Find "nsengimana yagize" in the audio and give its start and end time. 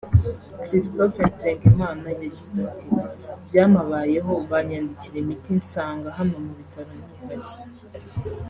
1.31-2.59